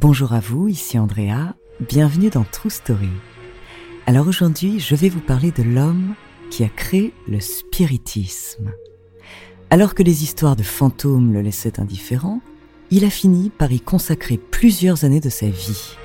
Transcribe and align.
Bonjour 0.00 0.32
à 0.32 0.38
vous, 0.38 0.68
ici 0.68 0.96
Andrea, 0.96 1.56
bienvenue 1.80 2.30
dans 2.30 2.44
True 2.44 2.70
Story. 2.70 3.08
Alors 4.06 4.28
aujourd'hui, 4.28 4.78
je 4.78 4.94
vais 4.94 5.08
vous 5.08 5.18
parler 5.18 5.50
de 5.50 5.64
l'homme 5.64 6.14
qui 6.50 6.62
a 6.62 6.68
créé 6.68 7.12
le 7.26 7.40
spiritisme. 7.40 8.70
Alors 9.70 9.96
que 9.96 10.04
les 10.04 10.22
histoires 10.22 10.54
de 10.54 10.62
fantômes 10.62 11.32
le 11.32 11.40
laissaient 11.40 11.80
indifférent, 11.80 12.40
il 12.92 13.04
a 13.04 13.10
fini 13.10 13.50
par 13.50 13.72
y 13.72 13.80
consacrer 13.80 14.38
plusieurs 14.38 15.02
années 15.02 15.18
de 15.18 15.30
sa 15.30 15.48
vie. 15.48 15.96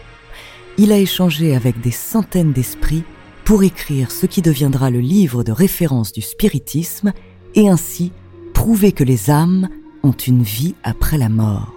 Il 0.79 0.91
a 0.91 0.97
échangé 0.97 1.55
avec 1.55 1.79
des 1.79 1.91
centaines 1.91 2.51
d'esprits 2.51 3.03
pour 3.45 3.61
écrire 3.61 4.09
ce 4.09 4.25
qui 4.25 4.41
deviendra 4.41 4.89
le 4.89 5.01
livre 5.01 5.43
de 5.43 5.51
référence 5.51 6.11
du 6.11 6.21
spiritisme 6.21 7.13
et 7.53 7.69
ainsi 7.69 8.11
prouver 8.55 8.91
que 8.91 9.03
les 9.03 9.29
âmes 9.29 9.69
ont 10.01 10.13
une 10.13 10.41
vie 10.41 10.73
après 10.81 11.19
la 11.19 11.29
mort. 11.29 11.72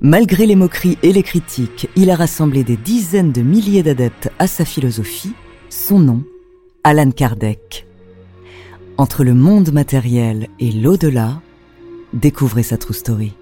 Malgré 0.00 0.46
les 0.46 0.56
moqueries 0.56 0.98
et 1.02 1.12
les 1.12 1.22
critiques, 1.22 1.88
il 1.96 2.10
a 2.10 2.16
rassemblé 2.16 2.64
des 2.64 2.76
dizaines 2.76 3.32
de 3.32 3.42
milliers 3.42 3.82
d'adeptes 3.82 4.30
à 4.38 4.46
sa 4.46 4.64
philosophie. 4.64 5.32
Son 5.68 5.98
nom, 5.98 6.22
Alan 6.82 7.10
Kardec. 7.10 7.86
Entre 8.96 9.24
le 9.24 9.34
monde 9.34 9.72
matériel 9.72 10.48
et 10.60 10.70
l'au-delà, 10.70 11.40
découvrez 12.12 12.62
sa 12.62 12.76
true 12.76 12.94
story. 12.94 13.32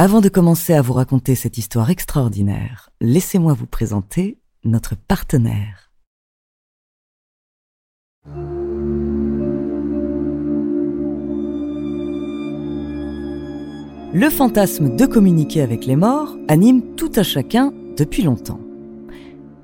Avant 0.00 0.20
de 0.20 0.28
commencer 0.28 0.74
à 0.74 0.80
vous 0.80 0.92
raconter 0.92 1.34
cette 1.34 1.58
histoire 1.58 1.90
extraordinaire, 1.90 2.90
laissez-moi 3.00 3.52
vous 3.52 3.66
présenter 3.66 4.38
notre 4.62 4.94
partenaire. 4.94 5.90
Le 14.14 14.30
fantasme 14.30 14.94
de 14.94 15.04
communiquer 15.04 15.62
avec 15.62 15.84
les 15.84 15.96
morts 15.96 16.36
anime 16.46 16.94
tout 16.94 17.10
à 17.16 17.24
chacun 17.24 17.72
depuis 17.96 18.22
longtemps. 18.22 18.60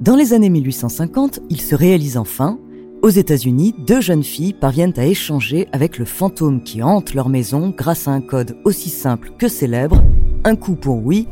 Dans 0.00 0.16
les 0.16 0.32
années 0.32 0.50
1850, 0.50 1.42
il 1.48 1.60
se 1.60 1.76
réalise 1.76 2.16
enfin. 2.16 2.58
Aux 3.02 3.08
États-Unis, 3.08 3.72
deux 3.86 4.00
jeunes 4.00 4.24
filles 4.24 4.54
parviennent 4.54 4.98
à 4.98 5.06
échanger 5.06 5.68
avec 5.70 5.96
le 5.96 6.04
fantôme 6.04 6.64
qui 6.64 6.82
hante 6.82 7.14
leur 7.14 7.28
maison 7.28 7.72
grâce 7.76 8.08
à 8.08 8.10
un 8.10 8.20
code 8.20 8.56
aussi 8.64 8.90
simple 8.90 9.30
que 9.38 9.46
célèbre 9.46 10.02
un 10.44 10.56
coup 10.56 10.76
pour 10.76 11.04
oui, 11.04 11.26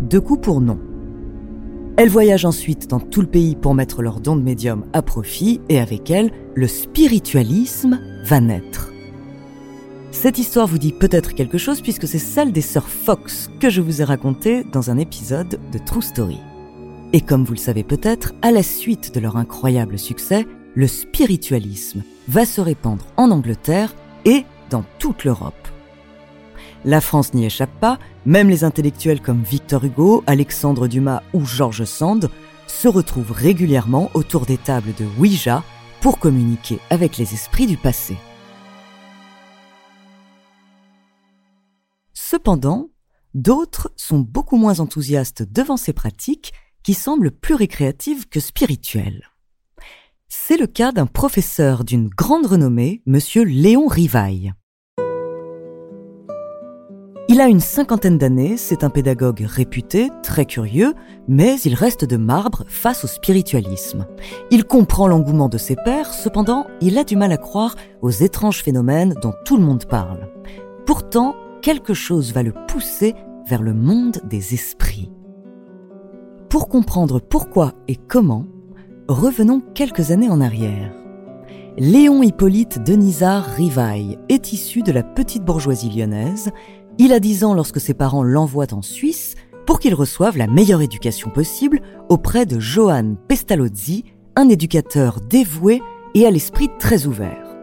deux 0.00 0.20
coups 0.20 0.40
pour 0.40 0.60
non. 0.60 0.78
Elles 1.96 2.08
voyagent 2.08 2.44
ensuite 2.44 2.88
dans 2.88 3.00
tout 3.00 3.20
le 3.20 3.26
pays 3.26 3.56
pour 3.56 3.74
mettre 3.74 4.02
leur 4.02 4.20
don 4.20 4.36
de 4.36 4.42
médium 4.42 4.84
à 4.92 5.02
profit 5.02 5.60
et 5.68 5.80
avec 5.80 6.10
elles, 6.10 6.30
le 6.54 6.68
spiritualisme 6.68 8.00
va 8.24 8.40
naître. 8.40 8.92
Cette 10.12 10.38
histoire 10.38 10.66
vous 10.66 10.78
dit 10.78 10.92
peut-être 10.92 11.34
quelque 11.34 11.58
chose 11.58 11.80
puisque 11.80 12.06
c'est 12.06 12.18
celle 12.18 12.52
des 12.52 12.60
sœurs 12.60 12.88
Fox 12.88 13.50
que 13.60 13.68
je 13.68 13.80
vous 13.80 14.00
ai 14.00 14.04
racontée 14.04 14.62
dans 14.64 14.90
un 14.90 14.98
épisode 14.98 15.58
de 15.72 15.78
True 15.78 16.02
Story. 16.02 16.38
Et 17.12 17.20
comme 17.20 17.44
vous 17.44 17.54
le 17.54 17.58
savez 17.58 17.82
peut-être, 17.82 18.32
à 18.42 18.52
la 18.52 18.62
suite 18.62 19.14
de 19.14 19.20
leur 19.20 19.36
incroyable 19.36 19.98
succès, 19.98 20.46
le 20.74 20.86
spiritualisme 20.86 22.02
va 22.28 22.46
se 22.46 22.60
répandre 22.60 23.06
en 23.16 23.30
Angleterre 23.30 23.94
et 24.24 24.44
dans 24.70 24.84
toute 24.98 25.24
l'Europe. 25.24 25.54
La 26.84 27.00
France 27.00 27.34
n'y 27.34 27.46
échappe 27.46 27.80
pas, 27.80 27.98
même 28.26 28.50
les 28.50 28.64
intellectuels 28.64 29.22
comme 29.22 29.42
Victor 29.42 29.84
Hugo, 29.84 30.24
Alexandre 30.26 30.88
Dumas 30.88 31.22
ou 31.32 31.46
George 31.46 31.84
Sand 31.84 32.28
se 32.66 32.88
retrouvent 32.88 33.30
régulièrement 33.30 34.10
autour 34.14 34.44
des 34.44 34.58
tables 34.58 34.92
de 34.98 35.06
Ouija 35.18 35.62
pour 36.00 36.18
communiquer 36.18 36.80
avec 36.90 37.16
les 37.16 37.32
esprits 37.32 37.68
du 37.68 37.76
passé. 37.76 38.16
Cependant, 42.12 42.90
d'autres 43.34 43.92
sont 43.96 44.18
beaucoup 44.18 44.56
moins 44.56 44.80
enthousiastes 44.80 45.44
devant 45.44 45.76
ces 45.76 45.92
pratiques 45.92 46.52
qui 46.82 46.94
semblent 46.94 47.30
plus 47.30 47.54
récréatives 47.54 48.28
que 48.28 48.40
spirituelles. 48.40 49.30
C'est 50.28 50.56
le 50.56 50.66
cas 50.66 50.90
d'un 50.90 51.06
professeur 51.06 51.84
d'une 51.84 52.08
grande 52.08 52.46
renommée, 52.46 53.02
monsieur 53.06 53.44
Léon 53.44 53.86
Rivaille. 53.86 54.52
Il 57.36 57.42
a 57.42 57.48
une 57.48 57.60
cinquantaine 57.60 58.16
d'années, 58.16 58.56
c'est 58.56 58.82
un 58.82 58.88
pédagogue 58.88 59.44
réputé, 59.46 60.08
très 60.22 60.46
curieux, 60.46 60.94
mais 61.28 61.56
il 61.66 61.74
reste 61.74 62.06
de 62.06 62.16
marbre 62.16 62.64
face 62.66 63.04
au 63.04 63.06
spiritualisme. 63.06 64.06
Il 64.50 64.64
comprend 64.64 65.06
l'engouement 65.06 65.50
de 65.50 65.58
ses 65.58 65.76
pairs, 65.76 66.14
cependant, 66.14 66.66
il 66.80 66.96
a 66.96 67.04
du 67.04 67.14
mal 67.14 67.32
à 67.32 67.36
croire 67.36 67.74
aux 68.00 68.08
étranges 68.08 68.62
phénomènes 68.62 69.12
dont 69.20 69.34
tout 69.44 69.58
le 69.58 69.64
monde 69.64 69.84
parle. 69.84 70.30
Pourtant, 70.86 71.36
quelque 71.60 71.92
chose 71.92 72.32
va 72.32 72.42
le 72.42 72.54
pousser 72.68 73.14
vers 73.46 73.60
le 73.60 73.74
monde 73.74 74.22
des 74.24 74.54
esprits. 74.54 75.12
Pour 76.48 76.70
comprendre 76.70 77.20
pourquoi 77.20 77.74
et 77.86 77.96
comment, 77.96 78.46
revenons 79.08 79.60
quelques 79.74 80.10
années 80.10 80.30
en 80.30 80.40
arrière. 80.40 80.90
Léon 81.78 82.22
Hippolyte 82.22 82.82
Denisard 82.82 83.44
Rivaille 83.44 84.18
est 84.30 84.54
issu 84.54 84.80
de 84.80 84.92
la 84.92 85.02
petite 85.02 85.44
bourgeoisie 85.44 85.90
lyonnaise 85.90 86.50
il 86.98 87.12
a 87.12 87.20
10 87.20 87.44
ans 87.44 87.54
lorsque 87.54 87.80
ses 87.80 87.94
parents 87.94 88.22
l'envoient 88.22 88.72
en 88.72 88.82
Suisse 88.82 89.34
pour 89.66 89.80
qu'il 89.80 89.94
reçoive 89.94 90.38
la 90.38 90.46
meilleure 90.46 90.80
éducation 90.80 91.30
possible 91.30 91.80
auprès 92.08 92.46
de 92.46 92.58
Johann 92.58 93.16
Pestalozzi, 93.28 94.04
un 94.36 94.48
éducateur 94.48 95.20
dévoué 95.20 95.82
et 96.14 96.26
à 96.26 96.30
l'esprit 96.30 96.68
très 96.78 97.06
ouvert. 97.06 97.56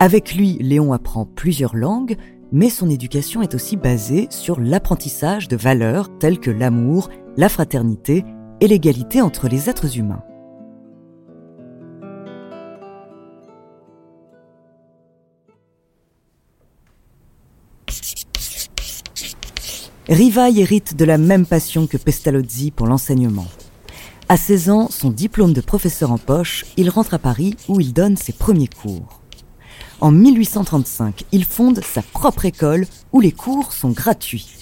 Avec 0.00 0.34
lui, 0.34 0.58
Léon 0.60 0.92
apprend 0.92 1.26
plusieurs 1.26 1.76
langues, 1.76 2.16
mais 2.50 2.70
son 2.70 2.90
éducation 2.90 3.42
est 3.42 3.54
aussi 3.54 3.76
basée 3.76 4.26
sur 4.30 4.60
l'apprentissage 4.60 5.48
de 5.48 5.56
valeurs 5.56 6.08
telles 6.18 6.40
que 6.40 6.50
l'amour, 6.50 7.10
la 7.36 7.48
fraternité 7.48 8.24
et 8.60 8.68
l'égalité 8.68 9.20
entre 9.20 9.48
les 9.48 9.70
êtres 9.70 9.98
humains. 9.98 10.22
Rivaille 20.08 20.60
hérite 20.60 20.96
de 20.96 21.06
la 21.06 21.16
même 21.16 21.46
passion 21.46 21.86
que 21.86 21.96
Pestalozzi 21.96 22.70
pour 22.70 22.86
l'enseignement. 22.86 23.46
À 24.28 24.36
16 24.36 24.68
ans, 24.68 24.88
son 24.90 25.08
diplôme 25.08 25.54
de 25.54 25.62
professeur 25.62 26.12
en 26.12 26.18
poche, 26.18 26.66
il 26.76 26.90
rentre 26.90 27.14
à 27.14 27.18
Paris 27.18 27.56
où 27.68 27.80
il 27.80 27.94
donne 27.94 28.18
ses 28.18 28.34
premiers 28.34 28.68
cours. 28.68 29.22
En 30.02 30.10
1835, 30.10 31.24
il 31.32 31.46
fonde 31.46 31.82
sa 31.82 32.02
propre 32.02 32.44
école 32.44 32.86
où 33.14 33.20
les 33.20 33.32
cours 33.32 33.72
sont 33.72 33.92
gratuits. 33.92 34.58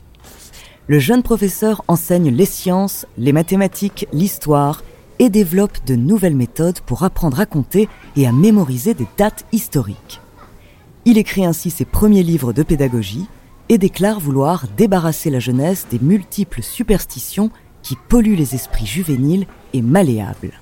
Le 0.87 1.01
jeune 1.01 1.25
professeur 1.25 1.83
enseigne 1.89 2.31
les 2.31 2.47
sciences, 2.47 3.07
les 3.19 3.33
mathématiques, 3.33 4.07
l'histoire 4.13 4.85
et 5.19 5.29
développe 5.29 5.85
de 5.85 5.97
nouvelles 5.97 6.37
méthodes 6.37 6.81
pour 6.87 7.03
apprendre 7.03 7.41
à 7.41 7.47
compter 7.47 7.89
et 8.15 8.29
à 8.29 8.33
mémoriser 8.33 8.95
des 8.95 9.09
dates 9.19 9.45
historiques. 9.51 10.21
Il 11.05 11.19
écrit 11.19 11.45
ainsi 11.45 11.71
ses 11.71 11.85
premiers 11.85 12.23
livres 12.23 12.53
de 12.53 12.63
pédagogie 12.63 13.27
et 13.73 13.79
déclare 13.79 14.21
vouloir 14.21 14.67
débarrasser 14.77 15.31
la 15.31 15.41
jeunesse 15.41 15.87
des 15.91 15.99
multiples 15.99 16.63
superstitions 16.63 17.51
qui 17.83 17.97
polluent 17.97 18.37
les 18.37 18.55
esprits 18.55 18.85
juvéniles 18.85 19.47
et 19.73 19.81
malléables. 19.81 20.53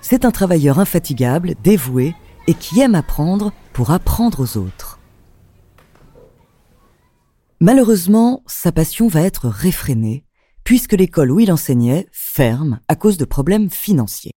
C'est 0.00 0.24
un 0.24 0.30
travailleur 0.30 0.78
infatigable, 0.78 1.56
dévoué 1.64 2.14
et 2.46 2.54
qui 2.54 2.80
aime 2.80 2.94
apprendre 2.94 3.52
pour 3.72 3.90
apprendre 3.90 4.38
aux 4.40 4.56
autres. 4.56 5.00
Malheureusement, 7.58 8.44
sa 8.46 8.70
passion 8.70 9.08
va 9.08 9.22
être 9.22 9.48
réfrénée 9.48 10.24
puisque 10.62 10.92
l'école 10.92 11.32
où 11.32 11.40
il 11.40 11.50
enseignait 11.50 12.06
ferme 12.12 12.78
à 12.86 12.94
cause 12.94 13.18
de 13.18 13.24
problèmes 13.24 13.68
financiers. 13.68 14.30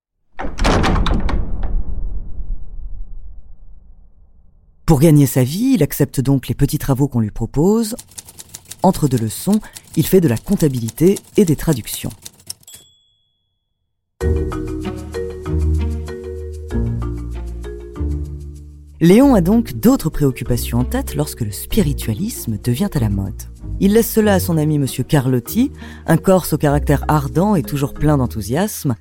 Pour 4.88 5.02
gagner 5.02 5.26
sa 5.26 5.44
vie, 5.44 5.74
il 5.74 5.84
accepte 5.84 6.22
donc 6.22 6.48
les 6.48 6.56
petits 6.56 6.78
travaux 6.78 7.10
qu'on 7.10 7.20
lui 7.20 7.30
propose. 7.30 7.98
Entre 8.84 9.10
deux 9.10 9.18
leçons, 9.18 9.60
il 9.98 10.08
fait 10.08 10.22
de 10.22 10.30
la 10.30 10.38
comptabilité 10.38 11.20
et 11.36 11.44
des 11.44 11.58
traductions. 11.58 12.10
Léon 19.02 19.36
a 19.36 19.42
donc 19.42 19.74
d'autres 19.74 20.10
préoccupations 20.10 20.80
en 20.80 20.86
tête 20.86 21.16
lorsque 21.16 21.42
le 21.42 21.52
spiritualisme 21.52 22.58
devient 22.58 22.90
à 22.94 23.00
la 23.00 23.10
mode. 23.10 23.44
Il 23.82 23.92
laisse 23.92 24.10
cela 24.10 24.36
à 24.36 24.40
son 24.40 24.58
ami 24.58 24.80
Monsieur 24.80 25.04
Carlotti, 25.04 25.70
un 26.06 26.18
Corse 26.18 26.54
au 26.54 26.58
caractère 26.58 27.04
ardent 27.10 27.56
et 27.56 27.62
toujours 27.62 27.94
plein 27.94 28.16
d'enthousiasme, 28.16 28.96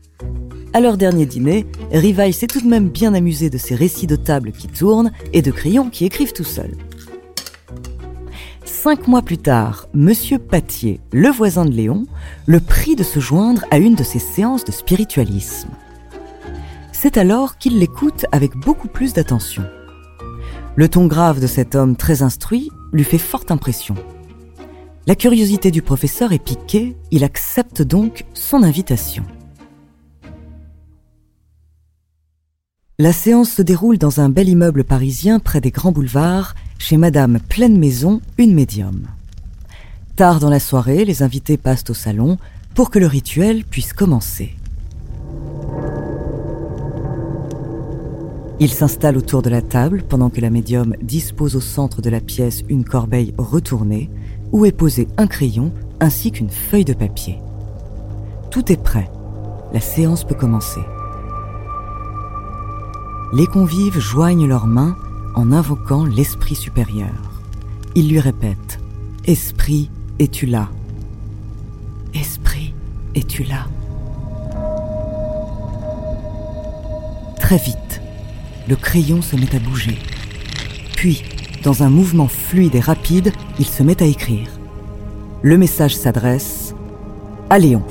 à 0.76 0.81
leur 0.81 0.99
dernier 0.99 1.25
dîner, 1.25 1.64
Rivaille 1.90 2.34
s'est 2.34 2.46
tout 2.46 2.61
de 2.61 2.67
même 2.67 2.90
bien 2.90 3.14
amusé 3.14 3.49
de 3.49 3.56
ces 3.56 3.75
récits 3.75 4.06
de 4.06 4.14
table 4.14 4.52
qui 4.52 4.69
tournent 4.69 5.11
et 5.32 5.40
de 5.40 5.50
crayons 5.50 5.88
qui 5.88 6.05
écrivent 6.05 6.34
tout 6.34 6.44
seuls. 6.44 6.76
cinq 8.67 9.08
mois 9.08 9.23
plus 9.23 9.38
tard, 9.38 9.88
Monsieur 9.94 10.38
Patier, 10.38 11.00
le 11.12 11.31
voisin 11.31 11.64
de 11.64 11.70
Léon, 11.70 12.05
le 12.44 12.61
prie 12.61 12.94
de 12.94 13.05
se 13.05 13.20
joindre 13.20 13.64
à 13.70 13.78
une 13.78 13.94
de 13.94 14.05
ses 14.05 14.19
séances 14.19 14.67
de 14.67 14.70
spiritualisme. 14.70 15.70
C'est 16.93 17.17
alors 17.17 17.56
qu'il 17.56 17.78
l'écoute 17.78 18.26
avec 18.31 18.55
beaucoup 18.55 18.88
plus 18.88 19.14
d'attention. 19.14 19.62
Le 20.75 20.90
ton 20.90 21.06
grave 21.06 21.40
de 21.40 21.46
cet 21.46 21.75
homme 21.75 21.96
très 21.96 22.20
instruit 22.20 22.70
lui 22.93 23.05
fait 23.05 23.17
forte 23.17 23.50
impression. 23.50 23.94
La 25.06 25.14
curiosité 25.14 25.70
du 25.70 25.81
professeur 25.81 26.34
est 26.34 26.38
piquée, 26.38 26.99
il 27.11 27.25
accepte 27.25 27.81
donc 27.81 28.26
son 28.34 28.62
invitation. 28.62 29.25
La 32.98 33.12
séance 33.12 33.50
se 33.50 33.60
déroule 33.60 33.98
dans 33.98 34.20
un 34.20 34.31
bel 34.31 34.48
immeuble 34.48 34.82
parisien 34.82 35.38
près 35.38 35.60
des 35.60 35.70
grands 35.70 35.93
boulevards, 35.93 36.54
chez 36.78 36.96
Madame 36.96 37.40
Pleine 37.46 37.78
Maison, 37.78 38.22
une 38.38 38.54
médium. 38.54 39.02
Tard 40.16 40.40
dans 40.40 40.48
la 40.48 40.60
soirée, 40.60 41.04
les 41.04 41.22
invités 41.22 41.58
passent 41.58 41.90
au 41.90 41.94
salon 41.94 42.38
pour 42.75 42.88
que 42.88 42.98
le 42.98 43.06
rituel 43.06 43.64
puisse 43.64 43.93
commencer. 43.93 44.54
Ils 48.60 48.72
s'installent 48.72 49.19
autour 49.19 49.42
de 49.42 49.50
la 49.50 49.60
table 49.60 50.02
pendant 50.08 50.31
que 50.31 50.40
la 50.40 50.49
médium 50.49 50.94
dispose 51.02 51.54
au 51.54 51.60
centre 51.60 52.00
de 52.00 52.08
la 52.08 52.20
pièce 52.20 52.64
une 52.70 52.84
corbeille 52.84 53.34
retournée 53.37 54.08
où 54.52 54.64
est 54.64 54.72
posé 54.72 55.06
un 55.19 55.26
crayon 55.26 55.70
ainsi 56.00 56.32
qu'une 56.32 56.49
feuille 56.49 56.87
de 56.87 56.94
papier. 56.94 57.40
Tout 58.50 58.72
est 58.72 58.82
prêt. 58.82 59.10
La 59.75 59.82
séance 59.82 60.25
peut 60.25 60.34
commencer 60.34 60.81
les 63.32 63.46
convives 63.46 63.99
joignent 63.99 64.46
leurs 64.46 64.67
mains 64.67 64.96
en 65.34 65.52
invoquant 65.52 66.05
l'Esprit 66.05 66.55
supérieur. 66.55 67.14
Ils 67.94 68.08
lui 68.08 68.20
répètent⁇ 68.20 68.81
Esprit, 69.31 69.90
es-tu 70.19 70.46
là? 70.46 70.69
Esprit, 72.14 72.75
es-tu 73.14 73.43
là?⁇ 73.43 73.67
Très 77.40 77.58
vite, 77.58 78.00
le 78.69 78.76
crayon 78.76 79.23
se 79.23 79.37
met 79.37 79.55
à 79.55 79.58
bouger. 79.58 79.99
Puis, 80.96 81.23
dans 81.62 81.82
un 81.82 81.90
mouvement 81.90 82.28
fluide 82.28 82.75
et 82.75 82.81
rapide, 82.81 83.32
il 83.58 83.67
se 83.67 83.82
met 83.82 84.02
à 84.02 84.06
écrire. 84.06 84.49
Le 85.43 85.58
message 85.58 85.94
s'adresse 85.96 86.75
à 87.50 87.58
Léon. 87.58 87.82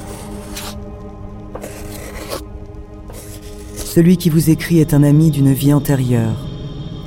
Celui 3.95 4.17
qui 4.17 4.29
vous 4.29 4.49
écrit 4.49 4.79
est 4.79 4.93
un 4.93 5.03
ami 5.03 5.31
d'une 5.31 5.53
vie 5.53 5.71
antérieure, 5.71 6.35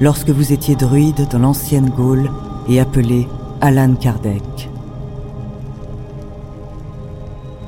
lorsque 0.01 0.31
vous 0.31 0.55
étiez 0.55 0.75
druide 0.75 1.29
dans 1.31 1.39
l'ancienne 1.39 1.91
Gaule 1.91 2.31
et 2.67 2.81
appelé 2.81 3.29
Alan 3.61 3.95
Kardec. 3.95 4.71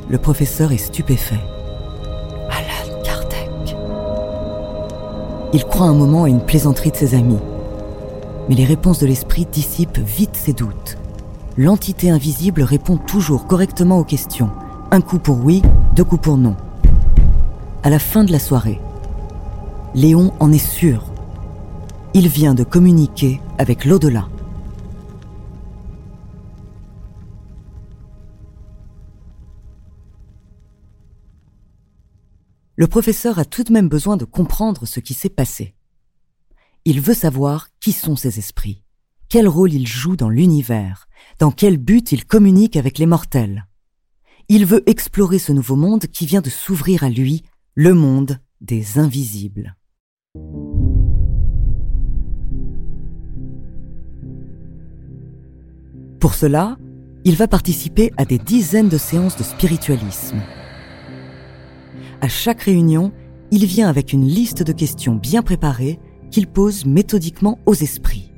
Le 0.08 0.16
professeur 0.16 0.72
est 0.72 0.78
stupéfait. 0.78 1.42
Alan 2.48 3.02
Kardec. 3.04 3.76
Il 5.52 5.64
croit 5.66 5.88
un 5.88 5.94
moment 5.94 6.24
à 6.24 6.30
une 6.30 6.40
plaisanterie 6.40 6.90
de 6.90 6.96
ses 6.96 7.14
amis. 7.14 7.40
Mais 8.48 8.54
les 8.54 8.64
réponses 8.64 9.00
de 9.00 9.06
l'esprit 9.06 9.46
dissipent 9.52 9.98
vite 9.98 10.34
ses 10.34 10.54
doutes. 10.54 10.96
L'entité 11.58 12.08
invisible 12.08 12.62
répond 12.62 12.96
toujours 12.96 13.46
correctement 13.46 13.98
aux 13.98 14.04
questions. 14.04 14.48
Un 14.90 15.02
coup 15.02 15.18
pour 15.18 15.44
oui, 15.44 15.60
deux 15.94 16.04
coups 16.04 16.22
pour 16.22 16.38
non. 16.38 16.56
À 17.82 17.90
la 17.90 17.98
fin 17.98 18.24
de 18.24 18.32
la 18.32 18.38
soirée, 18.38 18.80
Léon 19.92 20.32
en 20.38 20.52
est 20.52 20.64
sûr. 20.64 21.12
Il 22.14 22.28
vient 22.28 22.54
de 22.54 22.62
communiquer 22.62 23.40
avec 23.58 23.84
l'au-delà. 23.84 24.28
Le 32.76 32.86
professeur 32.86 33.40
a 33.40 33.44
tout 33.44 33.64
de 33.64 33.72
même 33.72 33.88
besoin 33.88 34.16
de 34.16 34.24
comprendre 34.24 34.86
ce 34.86 35.00
qui 35.00 35.12
s'est 35.12 35.28
passé. 35.28 35.74
Il 36.84 37.00
veut 37.00 37.12
savoir 37.12 37.68
qui 37.80 37.90
sont 37.90 38.14
ces 38.14 38.38
esprits, 38.38 38.84
quel 39.28 39.48
rôle 39.48 39.72
ils 39.72 39.88
jouent 39.88 40.16
dans 40.16 40.30
l'univers, 40.30 41.08
dans 41.40 41.50
quel 41.50 41.78
but 41.78 42.12
ils 42.12 42.24
communiquent 42.24 42.76
avec 42.76 42.98
les 42.98 43.06
mortels. 43.06 43.66
Il 44.48 44.66
veut 44.66 44.88
explorer 44.88 45.40
ce 45.40 45.50
nouveau 45.50 45.74
monde 45.74 46.06
qui 46.06 46.26
vient 46.26 46.42
de 46.42 46.48
s'ouvrir 46.48 47.02
à 47.02 47.10
lui, 47.10 47.42
le 47.74 47.92
monde 47.92 48.38
des 48.60 49.00
invisibles. 49.00 49.76
Pour 56.20 56.34
cela, 56.34 56.76
il 57.24 57.34
va 57.34 57.48
participer 57.48 58.12
à 58.18 58.26
des 58.26 58.38
dizaines 58.38 58.90
de 58.90 58.98
séances 58.98 59.36
de 59.36 59.42
spiritualisme. 59.42 60.40
À 62.20 62.28
chaque 62.28 62.60
réunion, 62.60 63.10
il 63.50 63.64
vient 63.64 63.88
avec 63.88 64.12
une 64.12 64.26
liste 64.26 64.62
de 64.62 64.72
questions 64.72 65.14
bien 65.14 65.42
préparées 65.42 65.98
qu'il 66.30 66.46
pose 66.46 66.84
méthodiquement 66.84 67.58
aux 67.64 67.74
esprits. 67.74 68.30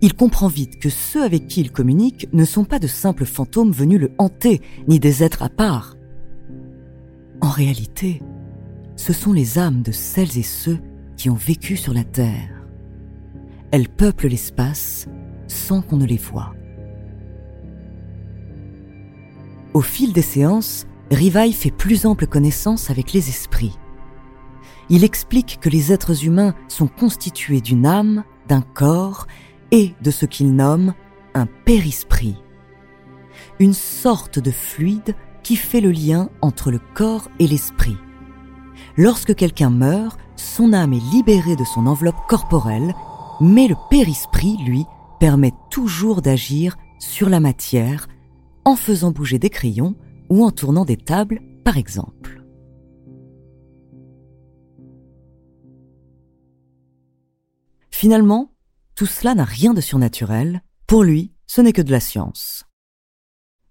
Il 0.00 0.14
comprend 0.14 0.48
vite 0.48 0.78
que 0.80 0.90
ceux 0.90 1.22
avec 1.22 1.46
qui 1.46 1.60
il 1.60 1.70
communique 1.70 2.28
ne 2.32 2.44
sont 2.44 2.64
pas 2.64 2.80
de 2.80 2.88
simples 2.88 3.24
fantômes 3.24 3.72
venus 3.72 4.00
le 4.00 4.10
hanter, 4.18 4.60
ni 4.88 4.98
des 4.98 5.22
êtres 5.22 5.42
à 5.42 5.48
part. 5.48 5.96
En 7.40 7.48
réalité, 7.48 8.20
ce 8.98 9.12
sont 9.12 9.32
les 9.32 9.58
âmes 9.58 9.82
de 9.82 9.92
celles 9.92 10.36
et 10.36 10.42
ceux 10.42 10.80
qui 11.16 11.30
ont 11.30 11.34
vécu 11.34 11.76
sur 11.76 11.94
la 11.94 12.04
Terre. 12.04 12.66
Elles 13.70 13.88
peuplent 13.88 14.26
l'espace 14.26 15.06
sans 15.46 15.80
qu'on 15.80 15.96
ne 15.96 16.04
les 16.04 16.16
voie. 16.18 16.52
Au 19.72 19.80
fil 19.80 20.12
des 20.12 20.22
séances, 20.22 20.86
Rivaille 21.10 21.52
fait 21.52 21.70
plus 21.70 22.06
ample 22.06 22.26
connaissance 22.26 22.90
avec 22.90 23.12
les 23.12 23.28
esprits. 23.28 23.78
Il 24.90 25.04
explique 25.04 25.58
que 25.60 25.68
les 25.68 25.92
êtres 25.92 26.24
humains 26.24 26.54
sont 26.66 26.88
constitués 26.88 27.60
d'une 27.60 27.86
âme, 27.86 28.24
d'un 28.48 28.62
corps 28.62 29.26
et 29.70 29.94
de 30.02 30.10
ce 30.10 30.26
qu'il 30.26 30.54
nomme 30.54 30.92
un 31.34 31.46
périsprit, 31.46 32.36
une 33.60 33.74
sorte 33.74 34.38
de 34.38 34.50
fluide 34.50 35.14
qui 35.44 35.56
fait 35.56 35.80
le 35.80 35.92
lien 35.92 36.30
entre 36.42 36.70
le 36.70 36.80
corps 36.94 37.28
et 37.38 37.46
l'esprit. 37.46 37.96
Lorsque 38.98 39.36
quelqu'un 39.36 39.70
meurt, 39.70 40.18
son 40.34 40.72
âme 40.72 40.92
est 40.92 41.12
libérée 41.12 41.54
de 41.54 41.62
son 41.62 41.86
enveloppe 41.86 42.26
corporelle, 42.28 42.96
mais 43.40 43.68
le 43.68 43.76
périsprit, 43.90 44.56
lui, 44.66 44.86
permet 45.20 45.52
toujours 45.70 46.20
d'agir 46.20 46.76
sur 46.98 47.28
la 47.28 47.38
matière 47.38 48.08
en 48.64 48.74
faisant 48.74 49.12
bouger 49.12 49.38
des 49.38 49.50
crayons 49.50 49.94
ou 50.30 50.44
en 50.44 50.50
tournant 50.50 50.84
des 50.84 50.96
tables, 50.96 51.40
par 51.64 51.76
exemple. 51.76 52.42
Finalement, 57.90 58.50
tout 58.96 59.06
cela 59.06 59.36
n'a 59.36 59.44
rien 59.44 59.74
de 59.74 59.80
surnaturel. 59.80 60.60
Pour 60.88 61.04
lui, 61.04 61.32
ce 61.46 61.60
n'est 61.60 61.72
que 61.72 61.82
de 61.82 61.92
la 61.92 62.00
science. 62.00 62.64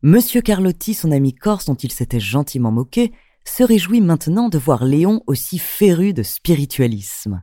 Monsieur 0.03 0.39
Carlotti, 0.39 0.93
son 0.93 1.11
ami 1.11 1.33
corse 1.33 1.65
dont 1.65 1.75
il 1.75 1.91
s'était 1.91 2.21
gentiment 2.21 2.71
moqué, 2.71 3.11
se 3.47 3.63
réjouit 3.63 4.01
maintenant 4.01 4.49
de 4.49 4.57
voir 4.57 4.85
Léon 4.85 5.21
aussi 5.27 5.57
féru 5.57 6.13
de 6.13 6.23
spiritualisme. 6.23 7.41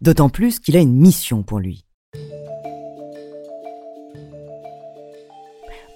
D'autant 0.00 0.28
plus 0.28 0.58
qu'il 0.58 0.76
a 0.76 0.80
une 0.80 0.96
mission 0.96 1.42
pour 1.42 1.60
lui. 1.60 1.86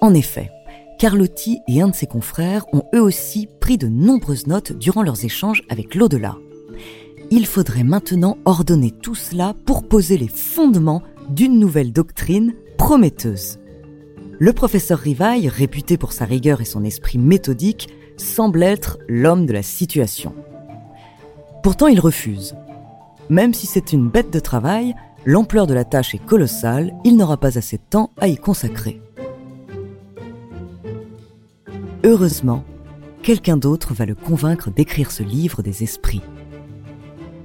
En 0.00 0.14
effet, 0.14 0.50
Carlotti 0.98 1.60
et 1.68 1.80
un 1.80 1.88
de 1.88 1.94
ses 1.94 2.06
confrères 2.06 2.64
ont 2.72 2.84
eux 2.94 3.02
aussi 3.02 3.48
pris 3.60 3.78
de 3.78 3.88
nombreuses 3.88 4.46
notes 4.46 4.72
durant 4.72 5.02
leurs 5.02 5.24
échanges 5.24 5.62
avec 5.68 5.94
l'au-delà. 5.94 6.36
Il 7.30 7.46
faudrait 7.46 7.84
maintenant 7.84 8.38
ordonner 8.44 8.90
tout 8.90 9.14
cela 9.14 9.54
pour 9.66 9.86
poser 9.86 10.16
les 10.16 10.28
fondements 10.28 11.02
d'une 11.28 11.58
nouvelle 11.58 11.92
doctrine 11.92 12.54
prometteuse. 12.76 13.58
Le 14.38 14.52
professeur 14.52 14.98
Rivaille, 14.98 15.48
réputé 15.48 15.98
pour 15.98 16.12
sa 16.12 16.24
rigueur 16.24 16.60
et 16.60 16.64
son 16.64 16.82
esprit 16.82 17.18
méthodique, 17.18 17.88
semble 18.20 18.62
être 18.62 18.98
l'homme 19.08 19.46
de 19.46 19.52
la 19.52 19.62
situation. 19.62 20.34
Pourtant, 21.62 21.88
il 21.88 22.00
refuse. 22.00 22.54
Même 23.28 23.54
si 23.54 23.66
c'est 23.66 23.92
une 23.92 24.08
bête 24.08 24.32
de 24.32 24.40
travail, 24.40 24.94
l'ampleur 25.24 25.66
de 25.66 25.74
la 25.74 25.84
tâche 25.84 26.14
est 26.14 26.24
colossale, 26.24 26.92
il 27.04 27.16
n'aura 27.16 27.36
pas 27.36 27.58
assez 27.58 27.76
de 27.76 27.82
temps 27.88 28.10
à 28.18 28.28
y 28.28 28.36
consacrer. 28.36 29.00
Heureusement, 32.02 32.64
quelqu'un 33.22 33.56
d'autre 33.56 33.92
va 33.92 34.06
le 34.06 34.14
convaincre 34.14 34.70
d'écrire 34.70 35.10
ce 35.10 35.22
livre 35.22 35.62
des 35.62 35.82
esprits. 35.82 36.22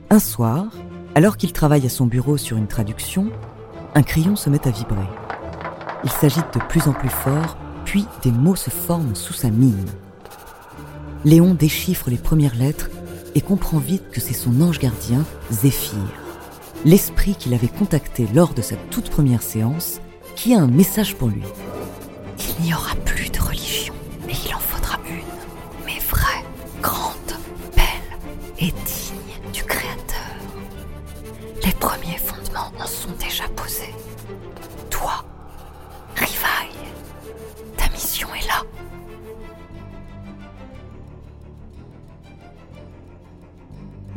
Un 0.09 0.19
soir, 0.19 0.67
alors 1.13 1.35
qu'il 1.35 1.51
travaille 1.51 1.85
à 1.85 1.89
son 1.89 2.05
bureau 2.05 2.37
sur 2.37 2.55
une 2.55 2.67
traduction, 2.67 3.29
un 3.95 4.03
crayon 4.03 4.35
se 4.35 4.49
met 4.49 4.65
à 4.67 4.71
vibrer. 4.71 5.07
Il 6.03 6.09
s'agite 6.09 6.53
de 6.53 6.59
plus 6.59 6.87
en 6.87 6.93
plus 6.93 7.09
fort, 7.09 7.57
puis 7.83 8.05
des 8.23 8.31
mots 8.31 8.55
se 8.55 8.69
forment 8.69 9.15
sous 9.15 9.33
sa 9.33 9.49
mine. 9.49 9.85
Léon 11.25 11.55
déchiffre 11.55 12.11
les 12.11 12.17
premières 12.17 12.55
lettres 12.55 12.91
et 13.33 13.41
comprend 13.41 13.79
vite 13.79 14.11
que 14.11 14.21
c'est 14.21 14.35
son 14.35 14.61
ange 14.61 14.77
gardien, 14.77 15.25
Zéphyr, 15.49 15.97
l'esprit 16.85 17.33
qu'il 17.33 17.55
avait 17.55 17.67
contacté 17.67 18.27
lors 18.35 18.53
de 18.53 18.61
sa 18.61 18.75
toute 18.91 19.09
première 19.09 19.41
séance 19.41 19.99
qui 20.35 20.53
a 20.53 20.59
un 20.59 20.67
message 20.67 21.15
pour 21.15 21.29
lui. 21.29 21.41
Il 22.59 22.65
n'y 22.65 22.73
aura 22.75 22.93
plus 23.05 23.31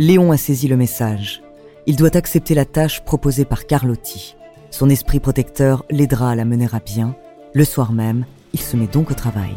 Léon 0.01 0.31
a 0.31 0.37
saisi 0.37 0.69
le 0.69 0.77
message. 0.77 1.43
Il 1.87 1.97
doit 1.97 2.17
accepter 2.17 2.55
la 2.55 2.65
tâche 2.65 3.01
proposée 3.01 3.45
par 3.45 3.67
Carlotti. 3.67 4.37
Son 4.71 4.91
esprit 4.91 5.19
protecteur 5.19 5.85
l'aidera 5.91 6.31
à 6.31 6.35
la 6.37 6.45
mener 6.45 6.69
à 6.73 6.79
bien. 6.79 7.17
Le 7.53 7.65
soir 7.65 7.93
même, 7.93 8.25
il 8.53 8.61
se 8.61 8.77
met 8.77 8.87
donc 8.87 9.11
au 9.11 9.15
travail. 9.15 9.51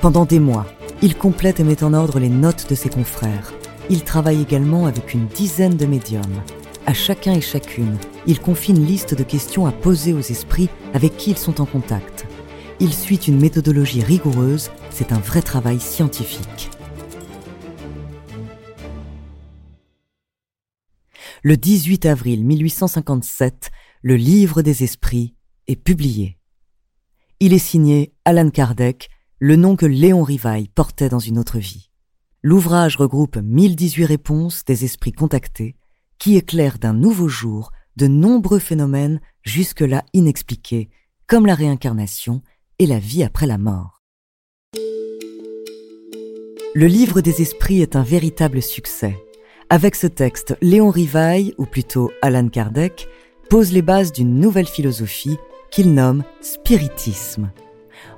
Pendant 0.00 0.24
des 0.24 0.40
mois, 0.40 0.66
il 1.02 1.14
complète 1.14 1.60
et 1.60 1.62
met 1.62 1.84
en 1.84 1.94
ordre 1.94 2.18
les 2.18 2.28
notes 2.28 2.66
de 2.68 2.74
ses 2.74 2.88
confrères. 2.88 3.52
Il 3.90 4.02
travaille 4.02 4.42
également 4.42 4.86
avec 4.86 5.14
une 5.14 5.28
dizaine 5.28 5.76
de 5.76 5.86
médiums. 5.86 6.42
À 6.86 6.92
chacun 6.92 7.34
et 7.34 7.40
chacune, 7.40 7.98
il 8.26 8.40
confie 8.40 8.72
une 8.72 8.84
liste 8.84 9.14
de 9.14 9.22
questions 9.22 9.66
à 9.66 9.70
poser 9.70 10.14
aux 10.14 10.18
esprits 10.18 10.68
avec 10.94 11.16
qui 11.16 11.30
ils 11.30 11.38
sont 11.38 11.60
en 11.60 11.66
contact. 11.66 12.26
Il 12.80 12.92
suit 12.92 13.20
une 13.28 13.40
méthodologie 13.40 14.02
rigoureuse, 14.02 14.72
c'est 14.90 15.12
un 15.12 15.20
vrai 15.20 15.42
travail 15.42 15.78
scientifique. 15.78 16.70
Le 21.44 21.56
18 21.56 22.06
avril 22.06 22.44
1857, 22.44 23.72
le 24.02 24.14
Livre 24.14 24.62
des 24.62 24.84
Esprits 24.84 25.34
est 25.66 25.74
publié. 25.74 26.38
Il 27.40 27.52
est 27.52 27.58
signé 27.58 28.14
Alan 28.24 28.48
Kardec, 28.48 29.10
le 29.40 29.56
nom 29.56 29.74
que 29.74 29.84
Léon 29.84 30.22
Rivaille 30.22 30.68
portait 30.68 31.08
dans 31.08 31.18
une 31.18 31.40
autre 31.40 31.58
vie. 31.58 31.90
L'ouvrage 32.44 32.96
regroupe 32.96 33.38
1018 33.38 34.04
réponses 34.04 34.64
des 34.64 34.84
esprits 34.84 35.10
contactés 35.10 35.74
qui 36.20 36.36
éclairent 36.36 36.78
d'un 36.78 36.94
nouveau 36.94 37.26
jour 37.26 37.72
de 37.96 38.06
nombreux 38.06 38.60
phénomènes 38.60 39.20
jusque-là 39.42 40.04
inexpliqués, 40.12 40.90
comme 41.26 41.46
la 41.46 41.56
réincarnation 41.56 42.42
et 42.78 42.86
la 42.86 43.00
vie 43.00 43.24
après 43.24 43.48
la 43.48 43.58
mort. 43.58 44.04
Le 46.74 46.86
livre 46.86 47.20
des 47.20 47.42
esprits 47.42 47.82
est 47.82 47.96
un 47.96 48.04
véritable 48.04 48.62
succès. 48.62 49.16
Avec 49.70 49.94
ce 49.94 50.06
texte, 50.06 50.56
Léon 50.60 50.90
Rivaille, 50.90 51.54
ou 51.58 51.64
plutôt 51.64 52.10
Alan 52.20 52.48
Kardec, 52.48 53.08
pose 53.48 53.72
les 53.72 53.82
bases 53.82 54.12
d'une 54.12 54.38
nouvelle 54.38 54.66
philosophie 54.66 55.38
qu'il 55.70 55.94
nomme 55.94 56.24
spiritisme. 56.40 57.50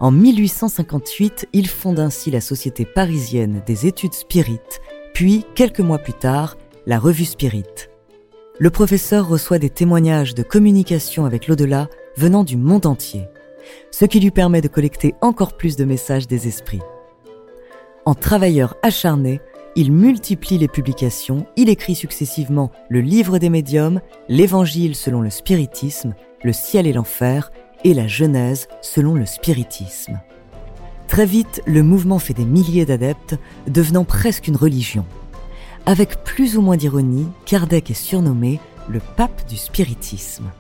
En 0.01 0.11
1858, 0.11 1.49
il 1.53 1.69
fonde 1.69 2.01
ainsi 2.01 2.31
la 2.31 2.41
Société 2.41 2.85
parisienne 2.85 3.63
des 3.67 3.87
études 3.87 4.15
spirites, 4.15 4.81
puis, 5.13 5.45
quelques 5.55 5.81
mois 5.81 5.99
plus 5.99 6.13
tard, 6.13 6.57
la 6.87 6.99
Revue 6.99 7.25
Spirit. 7.25 7.89
Le 8.59 8.71
professeur 8.71 9.29
reçoit 9.29 9.59
des 9.59 9.71
témoignages 9.71 10.35
de 10.35 10.43
communication 10.43 11.25
avec 11.25 11.47
l'au-delà 11.47 11.89
venant 12.17 12.45
du 12.45 12.57
monde 12.57 12.87
entier, 12.87 13.25
ce 13.91 14.05
qui 14.05 14.21
lui 14.21 14.31
permet 14.31 14.61
de 14.61 14.69
collecter 14.69 15.15
encore 15.21 15.57
plus 15.57 15.77
de 15.77 15.85
messages 15.85 16.27
des 16.27 16.49
esprits. 16.49 16.83
En 18.05 18.15
travailleur 18.15 18.77
acharné, 18.83 19.41
il 19.76 19.93
multiplie 19.93 20.59
les 20.59 20.69
publications, 20.69 21.47
il 21.57 21.69
écrit 21.69 21.95
successivement 21.95 22.71
le 22.88 23.00
Livre 23.00 23.38
des 23.38 23.50
médiums, 23.50 24.00
l'Évangile 24.28 24.95
selon 24.95 25.21
le 25.21 25.31
spiritisme, 25.31 26.14
le 26.43 26.52
ciel 26.52 26.87
et 26.87 26.93
l'enfer, 26.93 27.50
et 27.83 27.95
la 27.95 28.07
Genèse 28.07 28.69
selon 28.81 29.14
le 29.14 29.26
spiritisme. 29.26 30.21
Très 31.09 31.26
vite, 31.26 31.61
le 31.66 31.83
mouvement 31.83 32.19
fait 32.19 32.35
des 32.35 32.45
milliers 32.45 32.87
d'adeptes, 32.87 33.37
devenant 33.66 34.04
presque 34.04 34.49
une 34.49 34.57
religion. 34.57 35.04
Avec 35.87 36.25
plus 36.25 36.57
ou 36.57 36.62
moins 36.62 36.76
d'ironie, 36.76 37.28
Kardec 37.45 37.90
est 37.90 37.95
surnommé 37.95 38.59
le 38.88 39.00
pape 39.16 39.47
du 39.49 39.57
spiritisme. 39.57 40.50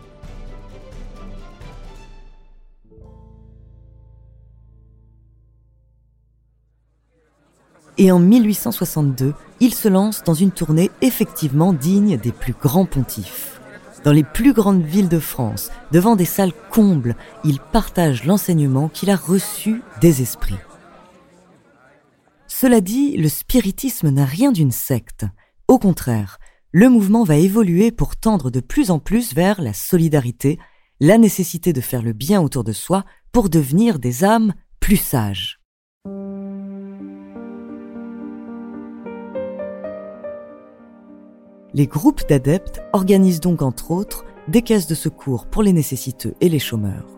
Et 7.98 8.10
en 8.10 8.18
1862, 8.18 9.34
il 9.60 9.74
se 9.74 9.88
lance 9.88 10.22
dans 10.24 10.34
une 10.34 10.50
tournée 10.50 10.90
effectivement 11.00 11.72
digne 11.72 12.16
des 12.16 12.32
plus 12.32 12.54
grands 12.54 12.86
pontifs. 12.86 13.60
Dans 14.04 14.12
les 14.12 14.24
plus 14.24 14.52
grandes 14.52 14.82
villes 14.82 15.08
de 15.08 15.18
France, 15.18 15.70
devant 15.92 16.16
des 16.16 16.24
salles 16.24 16.52
combles, 16.70 17.16
il 17.44 17.58
partage 17.58 18.24
l'enseignement 18.24 18.88
qu'il 18.88 19.10
a 19.10 19.16
reçu 19.16 19.82
des 20.00 20.20
esprits. 20.20 20.58
Cela 22.46 22.80
dit, 22.80 23.16
le 23.16 23.28
spiritisme 23.28 24.10
n'a 24.10 24.24
rien 24.24 24.52
d'une 24.52 24.72
secte. 24.72 25.24
Au 25.68 25.78
contraire, 25.78 26.38
le 26.72 26.88
mouvement 26.88 27.24
va 27.24 27.36
évoluer 27.36 27.92
pour 27.92 28.16
tendre 28.16 28.50
de 28.50 28.60
plus 28.60 28.90
en 28.90 28.98
plus 28.98 29.34
vers 29.34 29.62
la 29.62 29.72
solidarité, 29.72 30.58
la 31.00 31.18
nécessité 31.18 31.72
de 31.72 31.80
faire 31.80 32.02
le 32.02 32.12
bien 32.12 32.42
autour 32.42 32.64
de 32.64 32.72
soi 32.72 33.04
pour 33.32 33.48
devenir 33.48 33.98
des 33.98 34.24
âmes 34.24 34.54
plus 34.80 34.96
sages. 34.96 35.60
Les 41.74 41.88
groupes 41.88 42.22
d'adeptes 42.28 42.82
organisent 42.92 43.40
donc 43.40 43.60
entre 43.60 43.90
autres 43.90 44.24
des 44.46 44.62
caisses 44.62 44.86
de 44.86 44.94
secours 44.94 45.46
pour 45.46 45.64
les 45.64 45.72
nécessiteux 45.72 46.34
et 46.40 46.48
les 46.48 46.60
chômeurs. 46.60 47.08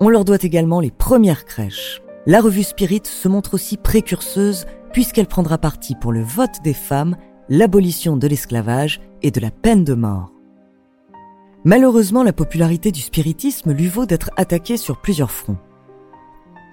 On 0.00 0.08
leur 0.08 0.24
doit 0.24 0.38
également 0.40 0.80
les 0.80 0.90
premières 0.90 1.44
crèches. 1.44 2.00
La 2.24 2.40
revue 2.40 2.62
Spirit 2.62 3.02
se 3.04 3.28
montre 3.28 3.54
aussi 3.54 3.76
précurseuse 3.76 4.64
puisqu'elle 4.94 5.26
prendra 5.26 5.58
parti 5.58 5.94
pour 5.94 6.10
le 6.10 6.22
vote 6.22 6.62
des 6.64 6.72
femmes, 6.72 7.16
l'abolition 7.50 8.16
de 8.16 8.26
l'esclavage 8.26 9.00
et 9.20 9.30
de 9.30 9.40
la 9.40 9.50
peine 9.50 9.84
de 9.84 9.94
mort. 9.94 10.32
Malheureusement, 11.64 12.22
la 12.22 12.32
popularité 12.32 12.92
du 12.92 13.00
spiritisme 13.00 13.72
lui 13.72 13.88
vaut 13.88 14.06
d'être 14.06 14.30
attaqué 14.36 14.78
sur 14.78 15.00
plusieurs 15.00 15.30
fronts. 15.30 15.58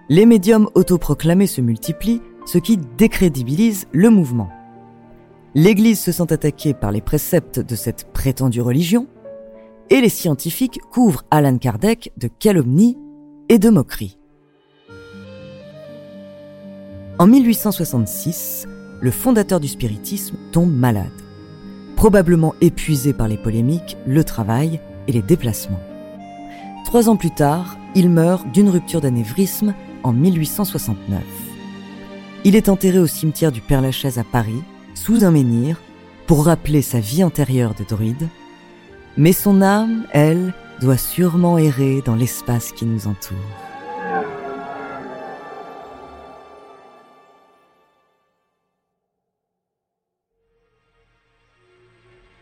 Les 0.08 0.26
médiums 0.26 0.70
autoproclamés 0.74 1.48
se 1.48 1.62
multiplient, 1.62 2.22
ce 2.46 2.58
qui 2.58 2.78
décrédibilise 2.78 3.88
le 3.92 4.10
mouvement. 4.10 4.50
L'Église 5.60 6.00
se 6.00 6.13
sent 6.13 6.32
attaquée 6.32 6.74
par 6.74 6.89
les 6.94 7.01
préceptes 7.01 7.60
de 7.60 7.75
cette 7.75 8.13
prétendue 8.13 8.62
religion, 8.62 9.08
et 9.89 10.00
les 10.00 10.08
scientifiques 10.08 10.80
couvrent 10.89 11.25
Alan 11.32 11.58
Kardec 11.58 12.13
de 12.16 12.30
calomnie 12.30 12.98
et 13.50 13.60
de 13.60 13.70
moquerie. 13.70 14.18
En 17.18 17.28
1866, 17.28 18.70
le 19.01 19.12
fondateur 19.12 19.60
du 19.60 19.68
spiritisme 19.68 20.38
tombe 20.54 20.74
malade, 20.74 21.12
probablement 21.98 22.56
épuisé 22.62 23.12
par 23.12 23.28
les 23.28 23.38
polémiques, 23.38 23.98
le 24.08 24.24
travail 24.24 24.80
et 25.10 25.12
les 25.12 25.22
déplacements. 25.22 25.82
Trois 26.86 27.10
ans 27.10 27.18
plus 27.18 27.32
tard, 27.32 27.78
il 27.96 28.10
meurt 28.10 28.50
d'une 28.54 28.70
rupture 28.70 29.01
d'anévrisme 29.01 29.75
en 30.04 30.13
1869. 30.13 31.22
Il 32.46 32.56
est 32.56 32.70
enterré 32.70 33.00
au 33.00 33.08
cimetière 33.08 33.51
du 33.51 33.60
Père-Lachaise 33.60 34.20
à 34.20 34.24
Paris 34.24 34.63
sous 35.10 35.25
un 35.25 35.32
menhir 35.32 35.82
pour 36.28 36.46
rappeler 36.46 36.84
sa 36.84 37.00
vie 37.00 37.24
antérieure 37.24 37.74
de 37.74 37.84
druide, 37.84 38.28
mais 39.18 39.32
son 39.32 39.63
âme, 39.63 40.06
elle, 40.12 40.54
doit 40.82 40.98
sûrement 40.98 41.58
errer 41.58 42.04
dans 42.06 42.13
l'espace 42.13 42.72
qui 42.72 42.86
nous 42.86 43.08
entoure. 43.08 43.36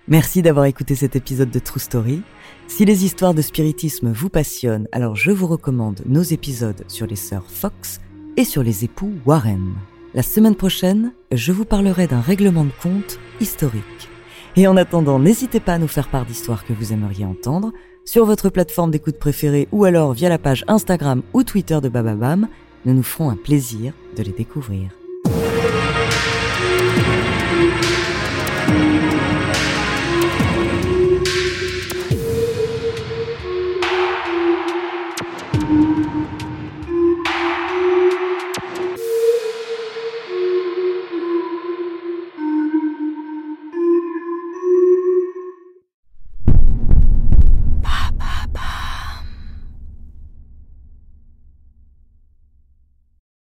Merci 0.09 0.41
d'avoir 0.41 0.65
écouté 0.65 0.95
cet 0.95 1.15
épisode 1.15 1.50
de 1.50 1.59
True 1.59 1.79
Story. 1.79 2.21
Si 2.67 2.83
les 2.83 3.05
histoires 3.05 3.33
de 3.33 3.41
spiritisme 3.41 4.12
vous 4.12 4.27
passionnent, 4.27 4.89
alors 4.91 5.15
je 5.15 5.31
vous 5.31 5.47
recommande 5.47 6.01
nos 6.05 6.24
épisodes 6.24 6.83
sur 6.89 7.07
les 7.07 7.15
sœurs 7.15 7.50
Fox 7.50 8.01
et 8.36 8.43
sur 8.43 8.62
les 8.62 8.83
époux 8.83 9.13
Warren. 9.25 9.74
La 10.13 10.23
semaine 10.23 10.55
prochaine, 10.55 11.11
je 11.33 11.51
vous 11.51 11.65
parlerai 11.65 12.07
d'un 12.07 12.21
règlement 12.21 12.63
de 12.63 12.71
compte 12.81 13.19
historique. 13.41 13.83
Et 14.55 14.65
en 14.65 14.77
attendant, 14.77 15.19
n'hésitez 15.19 15.59
pas 15.59 15.73
à 15.73 15.77
nous 15.77 15.87
faire 15.87 16.07
part 16.07 16.25
d'histoires 16.25 16.65
que 16.65 16.73
vous 16.73 16.93
aimeriez 16.93 17.25
entendre 17.25 17.73
sur 18.05 18.25
votre 18.25 18.49
plateforme 18.49 18.89
d'écoute 18.89 19.19
préférée 19.19 19.67
ou 19.73 19.83
alors 19.83 20.13
via 20.13 20.29
la 20.29 20.37
page 20.37 20.63
Instagram 20.67 21.23
ou 21.33 21.43
Twitter 21.43 21.79
de 21.81 21.89
Bababam. 21.89 22.47
Nous 22.85 22.93
nous 22.93 23.03
ferons 23.03 23.29
un 23.29 23.35
plaisir 23.35 23.93
de 24.15 24.23
les 24.23 24.31
découvrir. 24.31 24.91